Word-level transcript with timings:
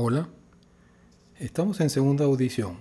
Hola, 0.00 0.28
estamos 1.40 1.80
en 1.80 1.90
segunda 1.90 2.24
audición, 2.24 2.76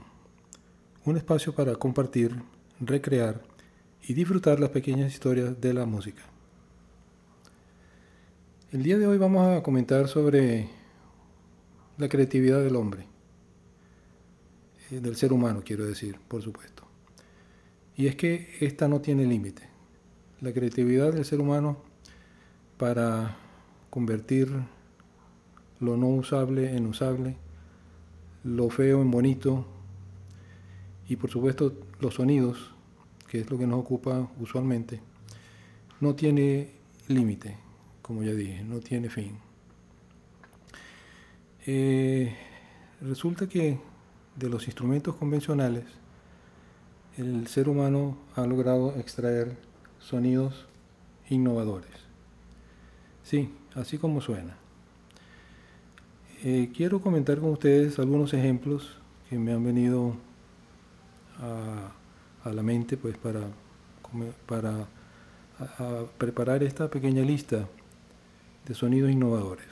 un 1.04 1.18
espacio 1.18 1.52
para 1.52 1.74
compartir, 1.74 2.44
recrear 2.80 3.42
y 4.08 4.14
disfrutar 4.14 4.60
las 4.60 4.70
pequeñas 4.70 5.12
historias 5.12 5.60
de 5.60 5.74
la 5.74 5.88
música. 5.88 6.22
El 8.72 8.84
día 8.84 9.00
de 9.00 9.08
hoy 9.08 9.18
vamos 9.18 9.48
a 9.48 9.64
comentar 9.64 10.08
sobre 10.08 10.70
la 11.98 12.08
creatividad 12.08 12.62
del 12.64 12.76
hombre, 12.76 13.08
eh, 14.92 15.00
del 15.00 15.16
ser 15.16 15.34
humano 15.34 15.64
quiero 15.66 15.88
decir, 15.88 16.20
por 16.28 16.44
supuesto. 16.44 16.84
Y 17.96 18.06
es 18.06 18.16
que 18.16 18.58
esta 18.60 18.88
no 18.88 19.02
tiene 19.02 19.26
límite. 19.26 19.64
La 20.40 20.54
creatividad 20.54 21.14
del 21.14 21.26
ser 21.26 21.42
humano 21.42 21.82
para 22.78 23.38
convertir 23.90 24.77
lo 25.80 25.98
no 25.98 26.08
usable 26.08 26.76
en 26.76 26.86
usable, 26.88 27.36
lo 28.44 28.70
feo 28.70 29.02
en 29.02 29.12
bonito 29.12 29.66
y 31.10 31.16
por 31.16 31.30
supuesto 31.30 31.74
los 32.00 32.16
sonidos, 32.16 32.72
que 33.28 33.42
es 33.42 33.50
lo 33.50 33.58
que 33.58 33.68
nos 33.68 33.80
ocupa 33.80 34.30
usualmente, 34.40 35.02
no 36.00 36.16
tiene 36.16 36.72
límite, 37.08 37.58
como 38.02 38.24
ya 38.24 38.34
dije, 38.34 38.64
no 38.64 38.80
tiene 38.80 39.10
fin. 39.10 39.38
Eh, 41.66 42.36
resulta 43.02 43.48
que 43.48 43.80
de 44.36 44.50
los 44.50 44.68
instrumentos 44.68 45.16
convencionales, 45.16 45.86
el 47.18 47.48
ser 47.48 47.68
humano 47.68 48.18
ha 48.36 48.46
logrado 48.46 48.96
extraer 48.98 49.58
sonidos 50.00 50.68
innovadores. 51.30 51.90
Sí, 53.24 53.54
así 53.76 53.98
como 53.98 54.22
suena. 54.22 54.56
Eh, 56.44 56.70
quiero 56.72 57.02
comentar 57.02 57.40
con 57.40 57.50
ustedes 57.50 57.98
algunos 57.98 58.32
ejemplos 58.32 59.00
que 59.28 59.40
me 59.40 59.54
han 59.54 59.64
venido 59.64 60.16
a, 61.40 62.52
la 62.52 62.62
mente 62.62 62.96
pues 62.96 63.18
para, 63.18 63.42
para 64.46 64.86
preparar 66.20 66.62
esta 66.62 66.90
pequeña 66.90 67.24
lista 67.24 67.68
de 68.68 68.74
sonidos 68.76 69.10
innovadores. 69.12 69.68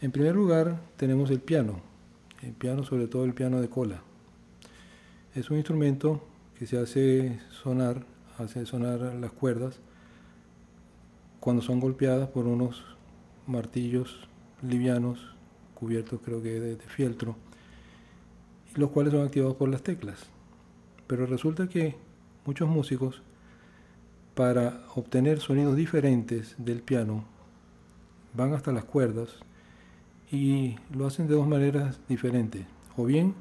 En 0.00 0.12
primer 0.12 0.36
lugar 0.36 0.80
tenemos 0.96 1.30
el 1.30 1.40
piano, 1.40 1.80
el 2.42 2.52
piano 2.52 2.84
sobre 2.84 3.08
todo 3.08 3.24
el 3.24 3.34
piano 3.34 3.60
de 3.60 3.68
cola. 3.68 4.02
Es 5.34 5.50
un 5.50 5.56
instrumento 5.56 6.24
que 6.56 6.66
se 6.66 6.78
hace 6.78 7.40
sonar, 7.50 8.06
hace 8.38 8.64
sonar 8.66 9.00
las 9.00 9.32
cuerdas 9.32 9.80
cuando 11.40 11.60
son 11.60 11.80
golpeadas 11.80 12.28
por 12.28 12.46
unos 12.46 12.84
martillos 13.48 14.28
livianos, 14.68 15.33
cubiertos 15.74 16.20
creo 16.24 16.42
que 16.42 16.60
de, 16.60 16.76
fieltro, 16.76 17.36
los 18.74 18.90
cuales 18.90 19.12
son 19.12 19.24
activados 19.24 19.56
por 19.56 19.68
las 19.68 19.82
teclas. 19.82 20.26
Pero 21.06 21.26
resulta 21.26 21.68
que 21.68 21.96
muchos 22.46 22.68
músicos, 22.68 23.22
para 24.34 24.84
obtener 24.94 25.40
sonidos 25.40 25.76
diferentes 25.76 26.54
del 26.58 26.82
piano, 26.82 27.24
van 28.34 28.52
hasta 28.54 28.72
las 28.72 28.84
cuerdas 28.84 29.36
y 30.30 30.76
lo 30.92 31.06
hacen 31.06 31.28
de 31.28 31.34
dos 31.34 31.46
maneras 31.46 32.00
diferentes. 32.08 32.66
O 32.96 33.04
bien 33.04 33.34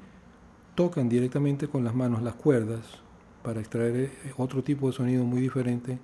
tocan 0.76 1.10
directamente 1.10 1.68
con 1.68 1.84
las 1.84 1.96
manos 1.96 2.22
las 2.22 2.36
cuerdas 2.36 3.00
para 3.44 3.60
extraer 3.60 3.96
eh, 3.96 4.12
otro 4.38 4.64
tipo 4.64 4.88
de 4.88 4.94
sonido 4.94 5.24
muy 5.24 5.42
diferente 5.42 6.00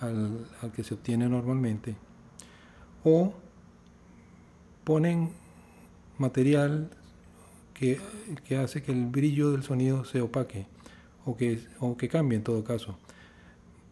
al, 0.00 0.46
al 0.62 0.72
que 0.72 0.84
se 0.84 0.94
obtiene 0.94 1.28
normalmente. 1.28 1.96
O 3.04 3.32
ponen 4.84 5.30
material 6.18 6.90
que, 7.74 8.00
hace 8.56 8.82
que 8.82 8.92
el 8.92 9.06
brillo 9.06 9.52
del 9.52 9.62
sonido 9.62 10.04
se 10.04 10.20
opaque 10.20 10.66
o 11.24 11.36
que, 11.36 11.60
o 11.78 11.96
que 11.96 12.08
cambie 12.08 12.36
en 12.36 12.44
todo 12.44 12.64
caso. 12.64 12.98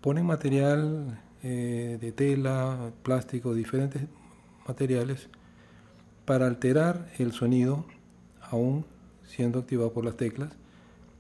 Ponen 0.01 0.27
material 0.27 1.21
eh, 1.43 1.99
de 2.01 2.13
tela, 2.13 2.91
plástico, 3.03 3.55
diferentes 3.55 4.03
materiales 4.67 5.29
para 6.25 6.47
alterar 6.47 7.09
el 7.19 7.33
sonido 7.33 7.87
aún 8.41 8.85
siendo 9.25 9.61
activado 9.61 9.93
por 9.93 10.05
las 10.05 10.17
teclas, 10.17 10.53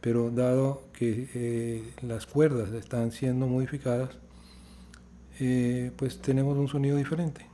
pero 0.00 0.31
dado 0.31 0.84
que 0.93 1.28
eh, 1.34 1.93
las 2.03 2.27
cuerdas 2.27 2.71
están 2.73 3.12
siendo 3.12 3.47
modificadas, 3.47 4.11
eh, 5.38 5.93
pues 5.97 6.21
tenemos 6.21 6.56
un 6.56 6.69
sonido 6.69 6.97
diferente. 6.97 7.47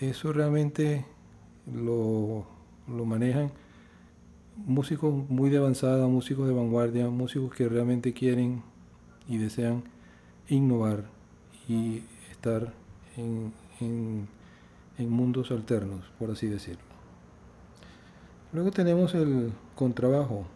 Eso 0.00 0.32
realmente 0.32 1.04
lo, 1.72 2.46
manejan 2.86 3.50
músicos 4.56 5.12
muy 5.28 5.50
de 5.50 5.58
avanzada, 5.58 6.06
músicos 6.06 6.46
de 6.46 6.54
vanguardia, 6.54 7.08
músicos 7.08 7.54
que 7.54 7.68
realmente 7.68 8.12
quieren 8.12 8.62
y 9.28 9.38
desean 9.38 9.84
innovar 10.48 11.04
y 11.68 12.02
estar 12.30 12.72
en, 13.16 13.52
en, 13.80 14.28
mundos 15.10 15.50
alternos, 15.50 16.04
por 16.18 16.30
así 16.30 16.46
decirlo. 16.46 16.82
Luego 18.52 18.70
tenemos 18.70 19.14
el 19.14 19.52
contrabajo, 19.74 20.46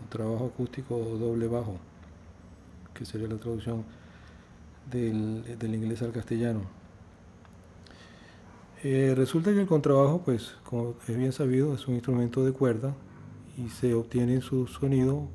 contrabajo 0.00 0.46
acústico 0.46 0.96
doble 0.96 1.48
bajo, 1.48 1.76
que 2.94 3.04
sería 3.04 3.28
la 3.28 3.36
traducción 3.36 3.84
del 4.90 5.74
inglés 5.74 6.00
al 6.02 6.12
castellano. 6.12 6.83
Eh, 8.86 9.14
resulta 9.16 9.50
que 9.54 9.62
el 9.62 9.66
contrabajo, 9.66 10.20
pues, 10.22 10.56
como 10.62 10.94
es 11.08 11.16
bien 11.16 11.32
sabido, 11.32 11.72
es 11.72 11.88
un 11.88 11.94
instrumento 11.94 12.44
de 12.44 12.52
cuerda 12.52 12.94
y 13.56 13.70
se 13.70 13.94
obtiene 13.94 14.42
su 14.42 14.66
sonido 14.66 15.26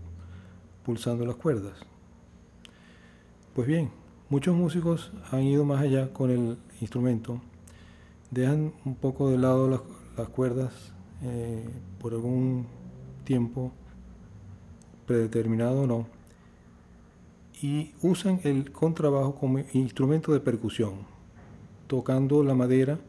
pulsando 0.85 1.25
las 1.25 1.35
cuerdas. 1.35 1.79
Pues 3.55 3.67
bien, 3.67 3.89
muchos 4.29 4.55
músicos 4.55 5.11
han 5.31 5.41
ido 5.41 5.65
más 5.65 5.81
allá 5.81 6.13
con 6.13 6.29
el 6.29 6.57
instrumento, 6.79 7.41
dejan 8.29 8.71
un 8.85 8.93
poco 8.93 9.31
de 9.31 9.39
lado 9.39 9.67
las, 9.67 10.29
cuerdas 10.29 10.93
eh, 11.23 11.67
por 11.99 12.13
algún 12.13 12.67
tiempo 13.23 13.71
predeterminado 15.07 15.81
o 15.81 15.87
no, 15.87 16.05
y 17.63 17.95
usan 18.03 18.41
el 18.43 18.71
contrabajo 18.71 19.33
como 19.33 19.57
instrumento 19.73 20.33
de 20.33 20.39
percusión, 20.39 20.99
tocando 21.87 22.43
la 22.43 22.53
madera 22.53 22.99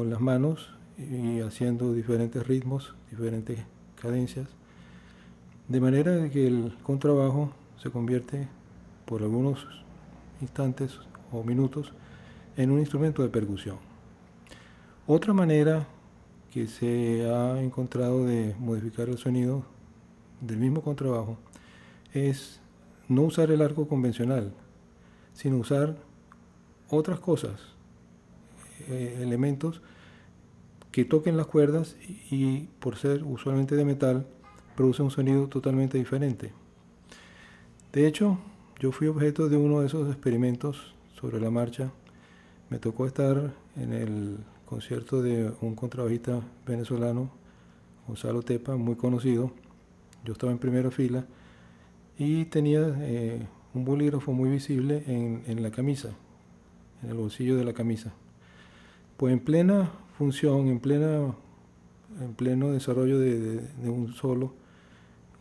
con 0.00 0.08
las 0.08 0.22
manos 0.22 0.70
y 0.96 1.40
haciendo 1.40 1.92
diferentes 1.92 2.46
ritmos, 2.46 2.94
diferentes 3.10 3.58
cadencias, 4.00 4.48
de 5.68 5.78
manera 5.78 6.30
que 6.30 6.46
el 6.46 6.74
contrabajo 6.82 7.50
se 7.76 7.90
convierte 7.90 8.48
por 9.04 9.20
algunos 9.20 9.66
instantes 10.40 10.98
o 11.30 11.44
minutos 11.44 11.92
en 12.56 12.70
un 12.70 12.78
instrumento 12.78 13.22
de 13.22 13.28
percusión. 13.28 13.76
Otra 15.06 15.34
manera 15.34 15.86
que 16.50 16.66
se 16.66 17.30
ha 17.30 17.60
encontrado 17.60 18.24
de 18.24 18.54
modificar 18.58 19.10
el 19.10 19.18
sonido 19.18 19.64
del 20.40 20.56
mismo 20.56 20.80
contrabajo 20.80 21.36
es 22.14 22.58
no 23.06 23.24
usar 23.24 23.50
el 23.50 23.60
arco 23.60 23.86
convencional, 23.86 24.54
sino 25.34 25.58
usar 25.58 25.94
otras 26.88 27.20
cosas, 27.20 27.60
eh, 28.88 29.18
elementos 29.22 29.82
que 30.92 31.04
toquen 31.04 31.36
las 31.36 31.46
cuerdas 31.46 31.96
y, 32.30 32.68
por 32.80 32.96
ser 32.96 33.22
usualmente 33.24 33.76
de 33.76 33.84
metal, 33.84 34.26
produce 34.76 35.02
un 35.02 35.10
sonido 35.10 35.46
totalmente 35.48 35.98
diferente. 35.98 36.52
De 37.92 38.06
hecho, 38.06 38.38
yo 38.80 38.92
fui 38.92 39.06
objeto 39.08 39.48
de 39.48 39.56
uno 39.56 39.80
de 39.80 39.86
esos 39.86 40.08
experimentos 40.08 40.94
sobre 41.14 41.40
la 41.40 41.50
marcha. 41.50 41.92
Me 42.70 42.78
tocó 42.78 43.06
estar 43.06 43.52
en 43.76 43.92
el 43.92 44.38
concierto 44.64 45.22
de 45.22 45.52
un 45.60 45.74
contrabajista 45.74 46.40
venezolano, 46.66 47.30
Gonzalo 48.06 48.42
Tepa, 48.42 48.76
muy 48.76 48.96
conocido. 48.96 49.52
Yo 50.24 50.32
estaba 50.32 50.52
en 50.52 50.58
primera 50.58 50.90
fila 50.90 51.26
y 52.18 52.44
tenía 52.46 52.96
eh, 53.00 53.46
un 53.74 53.84
bolígrafo 53.84 54.32
muy 54.32 54.50
visible 54.50 55.02
en, 55.06 55.42
en 55.46 55.62
la 55.62 55.70
camisa, 55.70 56.10
en 57.02 57.10
el 57.10 57.16
bolsillo 57.16 57.56
de 57.56 57.64
la 57.64 57.72
camisa. 57.72 58.12
Pues 59.20 59.34
en 59.34 59.40
plena 59.40 59.90
función, 60.16 60.68
en, 60.68 60.80
plena, 60.80 61.34
en 62.22 62.32
pleno 62.32 62.72
desarrollo 62.72 63.18
de, 63.18 63.60
un 63.84 64.14
solo, 64.14 64.54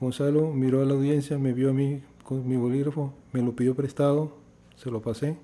Gonzalo 0.01 0.51
miró 0.51 0.81
a 0.81 0.85
la 0.85 0.95
audiencia, 0.95 1.37
me 1.37 1.53
vio 1.53 1.69
a 1.69 1.73
mí 1.73 2.03
con 2.25 2.45
mi 2.45 2.57
bolígrafo, 2.57 3.13
me 3.31 3.41
lo 3.41 3.55
pidió 3.55 3.75
prestado, 3.75 4.35
se 4.75 4.91
lo 4.91 5.01
pasé. 5.01 5.37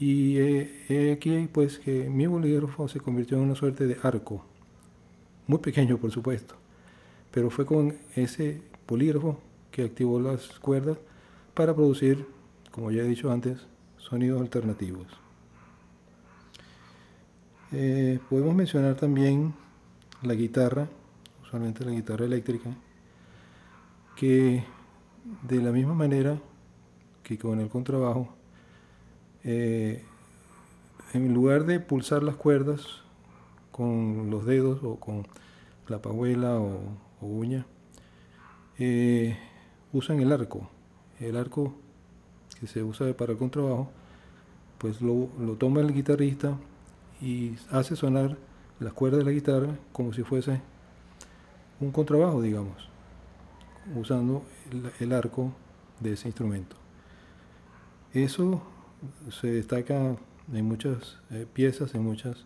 Y 0.00 0.36
aquí 1.12 1.48
pues 1.52 1.78
que 1.78 2.10
mi 2.10 2.26
bolígrafo 2.26 2.88
se 2.88 2.98
convirtió 2.98 3.36
en 3.36 3.44
una 3.44 3.54
suerte 3.54 3.86
de 3.86 3.98
arco, 4.02 4.44
muy 5.46 5.58
pequeño 5.58 5.98
por 5.98 6.10
supuesto, 6.10 6.56
pero 7.30 7.50
fue 7.50 7.64
con 7.64 7.98
ese 8.16 8.62
bolígrafo 8.88 9.38
que 9.70 9.84
activó 9.84 10.18
las 10.18 10.58
cuerdas 10.58 10.98
para 11.54 11.72
producir, 11.72 12.26
como 12.72 12.90
ya 12.90 13.02
he 13.02 13.06
dicho 13.06 13.30
antes, 13.30 13.64
sonidos 13.96 14.40
alternativos. 14.40 15.21
Eh, 17.74 18.18
podemos 18.28 18.54
mencionar 18.54 18.96
también 18.96 19.54
la 20.20 20.34
guitarra, 20.34 20.88
usualmente 21.42 21.82
la 21.86 21.92
guitarra 21.92 22.26
eléctrica, 22.26 22.68
que 24.14 24.62
de 25.42 25.56
la 25.62 25.72
misma 25.72 25.94
manera 25.94 26.38
que 27.22 27.38
con 27.38 27.60
el 27.60 27.70
contrabajo, 27.70 28.28
eh, 29.42 30.04
en 31.14 31.32
lugar 31.32 31.64
de 31.64 31.80
pulsar 31.80 32.22
las 32.22 32.36
cuerdas 32.36 32.82
con 33.70 34.28
los 34.28 34.44
dedos 34.44 34.80
o 34.82 34.96
con 34.96 35.26
la 35.88 36.02
pajuela 36.02 36.58
o, 36.58 36.78
uña, 37.22 37.64
eh, 38.78 39.38
usan 39.94 40.20
el 40.20 40.30
arco. 40.30 40.68
El 41.20 41.38
arco 41.38 41.72
que 42.60 42.66
se 42.66 42.82
usa 42.82 43.16
para 43.16 43.32
el 43.32 43.38
contrabajo, 43.38 43.90
pues 44.76 45.00
lo, 45.00 45.30
lo 45.40 45.54
toma 45.54 45.80
el 45.80 45.94
guitarrista 45.94 46.58
y 47.22 47.56
hace 47.70 47.94
sonar 47.94 48.36
las 48.80 48.92
cuerdas 48.92 49.20
de 49.20 49.24
la 49.24 49.30
guitarra 49.30 49.78
como 49.92 50.12
si 50.12 50.24
fuese 50.24 50.60
un 51.80 51.92
contrabajo, 51.92 52.42
digamos, 52.42 52.88
usando 53.96 54.42
el, 55.00 55.12
arco 55.12 55.52
de 56.00 56.12
ese 56.12 56.28
instrumento. 56.28 56.76
Eso 58.12 58.62
se 59.30 59.48
destaca 59.48 60.16
en 60.52 60.64
muchas 60.64 61.18
eh, 61.30 61.46
piezas, 61.52 61.94
en 61.94 62.02
muchas, 62.02 62.44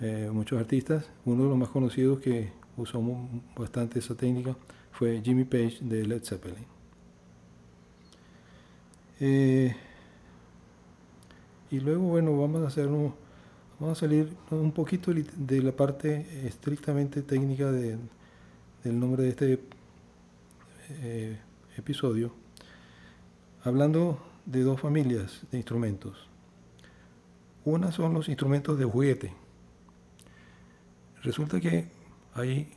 eh, 0.00 0.30
muchos 0.32 0.60
artistas. 0.60 1.10
Uno 1.24 1.44
de 1.44 1.48
los 1.50 1.58
más 1.58 1.68
conocidos 1.68 2.20
que 2.20 2.52
usó 2.76 3.02
bastante 3.56 3.98
esa 3.98 4.14
técnica 4.14 4.56
fue 4.92 5.20
Jimmy 5.22 5.44
Page 5.44 5.78
de 5.80 6.06
Led 6.06 6.24
Zeppelin. 6.24 6.66
Eh, 9.20 9.74
y 11.70 11.80
luego, 11.80 12.04
bueno, 12.04 12.38
vamos 12.38 12.62
a 12.62 12.68
hacer 12.68 12.86
un, 12.86 13.12
Vamos 13.80 13.98
a 13.98 14.00
salir 14.00 14.36
un 14.50 14.72
poquito 14.72 15.12
de 15.14 15.62
la 15.62 15.70
parte 15.70 16.26
estrictamente 16.44 17.22
técnica 17.22 17.70
del 17.70 18.00
nombre 18.84 19.22
de 19.22 19.28
este 19.28 19.60
eh, 21.00 21.38
episodio, 21.76 22.32
hablando 23.62 24.18
de 24.46 24.64
dos 24.64 24.80
familias 24.80 25.42
de 25.52 25.58
instrumentos. 25.58 26.26
Una 27.64 27.92
son 27.92 28.14
los 28.14 28.28
instrumentos 28.28 28.76
de 28.80 28.84
juguete. 28.84 29.32
Resulta 31.22 31.60
que 31.60 31.86
hay 32.34 32.72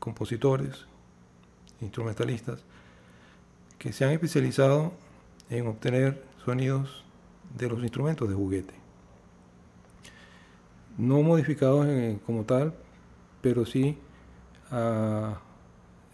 compositores, 0.00 0.84
instrumentalistas, 1.80 2.64
que 3.78 3.92
se 3.92 4.04
han 4.04 4.10
especializado 4.10 4.94
en 5.48 5.68
obtener 5.68 6.24
sonidos 6.44 7.04
de 7.56 7.68
los 7.68 7.84
instrumentos 7.84 8.28
de 8.28 8.34
juguete 8.34 8.83
no 10.96 11.22
modificados 11.22 11.86
como 12.26 12.44
tal, 12.44 12.74
pero 13.40 13.66
sí 13.66 13.98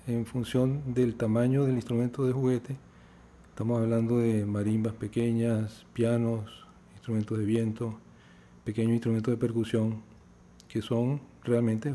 en 0.07 0.27
función 0.27 0.95
del 0.95 1.15
tamaño 1.15 1.65
del 1.65 1.77
instrumento 1.77 2.27
de 2.27 2.33
juguete. 2.33 2.77
Estamos 3.51 3.81
hablando 3.81 4.19
de 4.19 4.47
marimbas 4.47 4.95
pequeñas, 4.95 5.85
pianos, 5.93 6.67
instrumentos 6.95 7.39
de 7.39 7.45
viento, 7.45 7.99
pequeños 8.65 8.93
instrumentos 8.93 9.33
de 9.33 9.39
percusión, 9.39 10.03
que 10.69 10.81
son 10.83 11.21
realmente 11.45 11.95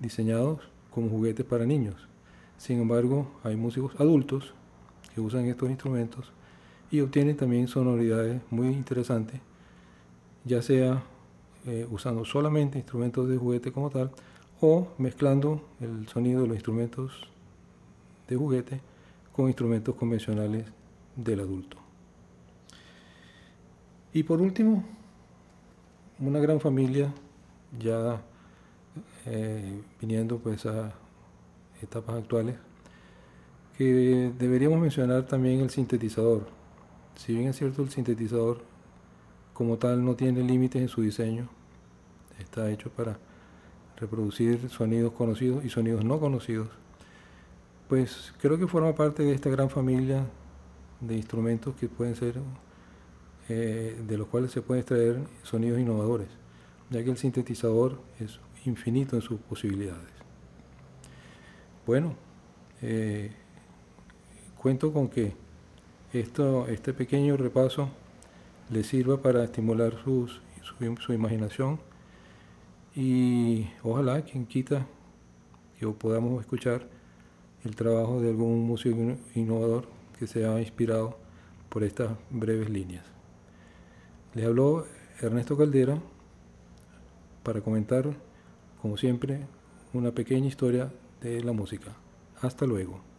diseñados 0.00 0.60
como 0.90 1.08
juguetes 1.08 1.44
para 1.44 1.66
niños. 1.66 2.08
Sin 2.56 2.80
embargo, 2.80 3.30
hay 3.42 3.56
músicos 3.56 3.94
adultos 3.98 4.54
que 5.12 5.20
usan 5.20 5.46
estos 5.46 5.68
instrumentos 5.68 6.32
y 6.90 7.00
obtienen 7.00 7.36
también 7.36 7.66
sonoridades 7.66 8.40
muy 8.50 8.68
interesantes, 8.68 9.40
ya 10.44 10.62
sea 10.62 11.02
eh, 11.66 11.86
usando 11.90 12.24
solamente 12.24 12.78
instrumentos 12.78 13.28
de 13.28 13.36
juguete 13.36 13.72
como 13.72 13.90
tal 13.90 14.10
o 14.60 14.88
mezclando 14.98 15.62
el 15.80 16.06
sonido 16.08 16.42
de 16.42 16.48
los 16.48 16.56
instrumentos 16.56 17.28
de 18.28 18.36
juguete 18.36 18.80
con 19.32 19.46
instrumentos 19.46 19.94
convencionales 19.94 20.66
del 21.16 21.40
adulto. 21.40 21.76
Y 24.12 24.22
por 24.22 24.40
último, 24.40 24.84
una 26.20 26.38
gran 26.38 26.60
familia 26.60 27.12
ya 27.78 28.22
eh, 29.26 29.82
viniendo 30.00 30.38
pues 30.38 30.66
a 30.66 30.92
etapas 31.82 32.16
actuales, 32.16 32.56
que 33.76 34.32
deberíamos 34.38 34.78
mencionar 34.78 35.26
también 35.26 35.60
el 35.60 35.70
sintetizador. 35.70 36.46
Si 37.16 37.34
bien 37.34 37.48
es 37.48 37.56
cierto 37.56 37.82
el 37.82 37.90
sintetizador 37.90 38.62
como 39.54 39.78
tal 39.78 40.04
no 40.04 40.16
tiene 40.16 40.42
límites 40.42 40.82
en 40.82 40.88
su 40.88 41.00
diseño. 41.00 41.48
Está 42.38 42.70
hecho 42.70 42.90
para 42.90 43.16
reproducir 43.96 44.68
sonidos 44.68 45.12
conocidos 45.12 45.64
y 45.64 45.70
sonidos 45.70 46.04
no 46.04 46.20
conocidos. 46.20 46.68
Pues 47.88 48.34
creo 48.40 48.58
que 48.58 48.66
forma 48.66 48.94
parte 48.94 49.22
de 49.22 49.32
esta 49.32 49.48
gran 49.48 49.70
familia 49.70 50.26
de 51.00 51.16
instrumentos 51.16 51.74
que 51.76 51.88
pueden 51.88 52.16
ser, 52.16 52.40
eh, 53.48 54.02
de 54.06 54.18
los 54.18 54.26
cuales 54.26 54.50
se 54.50 54.60
pueden 54.60 54.80
extraer 54.80 55.20
sonidos 55.42 55.78
innovadores, 55.78 56.28
ya 56.90 57.04
que 57.04 57.10
el 57.10 57.16
sintetizador 57.16 58.00
es 58.18 58.40
infinito 58.64 59.16
en 59.16 59.22
sus 59.22 59.38
posibilidades. 59.40 60.12
Bueno, 61.86 62.14
eh, 62.82 63.30
cuento 64.56 64.92
con 64.92 65.08
que 65.08 65.34
esto, 66.12 66.66
este 66.68 66.94
pequeño 66.94 67.36
repaso 67.36 67.90
le 68.70 68.84
sirva 68.84 69.20
para 69.20 69.44
estimular 69.44 69.96
sus, 70.04 70.40
su, 71.00 71.12
imaginación 71.12 71.80
y 72.94 73.68
ojalá 73.82 74.22
quien 74.22 74.46
quita 74.46 74.86
que 75.78 75.86
podamos 75.88 76.40
escuchar 76.40 76.88
el 77.64 77.74
trabajo 77.76 78.20
de 78.20 78.30
algún 78.30 78.66
músico 78.66 79.16
innovador 79.34 79.88
que 80.18 80.26
se 80.26 80.46
ha 80.46 80.60
inspirado 80.60 81.18
por 81.68 81.82
estas 81.82 82.12
breves 82.30 82.70
líneas. 82.70 83.04
Les 84.34 84.46
habló 84.46 84.86
Ernesto 85.20 85.56
Caldera 85.56 85.98
para 87.42 87.60
comentar, 87.60 88.14
como 88.80 88.96
siempre, 88.96 89.46
una 89.92 90.12
pequeña 90.12 90.46
historia 90.46 90.92
de 91.20 91.42
la 91.42 91.52
música. 91.52 91.92
Hasta 92.40 92.66
luego. 92.66 93.13